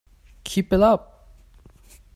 Keep 0.43 0.73
it 0.73 0.81
up! 0.81 1.29